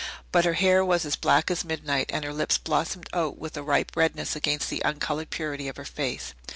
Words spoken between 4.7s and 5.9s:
the uncoloured purity of her